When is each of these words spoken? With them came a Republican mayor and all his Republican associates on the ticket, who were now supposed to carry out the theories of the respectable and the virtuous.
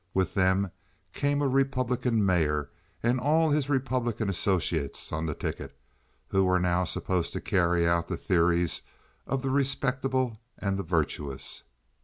With 0.15 0.33
them 0.33 0.71
came 1.13 1.43
a 1.43 1.47
Republican 1.47 2.25
mayor 2.25 2.71
and 3.03 3.19
all 3.19 3.51
his 3.51 3.69
Republican 3.69 4.29
associates 4.31 5.11
on 5.13 5.27
the 5.27 5.35
ticket, 5.35 5.77
who 6.29 6.43
were 6.43 6.59
now 6.59 6.85
supposed 6.85 7.33
to 7.33 7.39
carry 7.39 7.85
out 7.85 8.07
the 8.07 8.17
theories 8.17 8.81
of 9.27 9.43
the 9.43 9.51
respectable 9.51 10.39
and 10.57 10.79
the 10.79 10.83
virtuous. 10.83 11.61